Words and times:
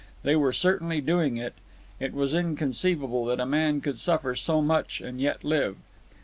They 0.23 0.35
were 0.35 0.51
certainly 0.51 0.99
doing 0.99 1.37
it. 1.37 1.53
It 1.99 2.15
was 2.15 2.33
inconceivable 2.33 3.25
that 3.25 3.39
a 3.39 3.45
man 3.45 3.81
could 3.81 3.99
suffer 3.99 4.35
so 4.35 4.59
much 4.59 4.99
and 4.99 5.21
yet 5.21 5.43
live. 5.43 5.75